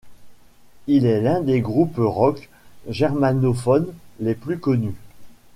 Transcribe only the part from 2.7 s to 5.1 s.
germanophones les plus connus.